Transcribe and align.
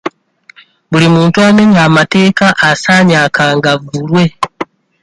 Buli 0.91 1.07
muntu 1.15 1.37
amenya 1.47 1.79
amateeka 1.89 2.45
asaanye 2.69 3.15
akangavvulwe. 3.25 4.23